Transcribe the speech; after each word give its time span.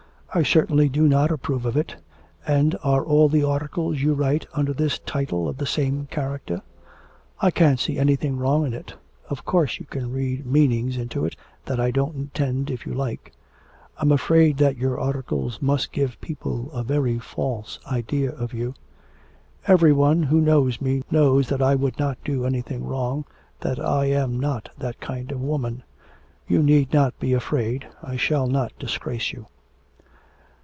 'I 0.33 0.43
certainly 0.43 0.87
do 0.87 1.09
not 1.09 1.29
approve 1.29 1.65
of 1.65 1.75
it, 1.75 1.97
and 2.47 2.77
are 2.85 3.03
all 3.03 3.27
the 3.27 3.43
articles 3.43 3.99
you 3.99 4.13
write 4.13 4.45
under 4.53 4.71
this 4.71 4.97
title 4.99 5.49
of 5.49 5.57
the 5.57 5.65
same 5.65 6.05
character?' 6.05 6.61
'I 7.41 7.51
can't 7.51 7.79
see 7.81 7.99
anything 7.99 8.37
wrong 8.37 8.65
in 8.65 8.73
it. 8.73 8.93
Of 9.29 9.43
course 9.43 9.77
you 9.77 9.85
can 9.85 10.13
read 10.13 10.45
meanings 10.45 10.95
into 10.95 11.25
it 11.25 11.35
that 11.65 11.81
I 11.81 11.91
don't 11.91 12.15
intend 12.15 12.69
if 12.71 12.85
you 12.85 12.93
like.' 12.93 13.33
'I 13.97 14.03
am 14.05 14.11
afraid 14.13 14.57
that 14.59 14.77
your 14.77 14.97
articles 14.97 15.61
must 15.61 15.91
give 15.91 16.21
people 16.21 16.71
a 16.71 16.81
very 16.81 17.19
false 17.19 17.77
idea 17.85 18.31
of 18.31 18.53
you.' 18.53 18.73
'Every 19.67 19.91
one 19.91 20.23
who 20.23 20.39
knows 20.39 20.79
me 20.79 21.03
knows 21.11 21.49
that 21.49 21.61
I 21.61 21.75
would 21.75 21.99
not 21.99 22.17
do 22.23 22.45
anything 22.45 22.85
wrong, 22.87 23.25
that 23.59 23.85
I 23.85 24.05
am 24.05 24.39
not 24.39 24.69
that 24.77 25.01
kind 25.01 25.29
of 25.33 25.41
woman. 25.41 25.83
You 26.47 26.63
need 26.63 26.93
not 26.93 27.19
be 27.19 27.33
afraid, 27.33 27.85
I 28.01 28.15
shall 28.15 28.47
not 28.47 28.71
disgrace 28.79 29.33
you.' 29.33 29.47